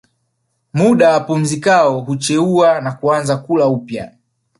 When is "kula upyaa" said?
3.37-4.09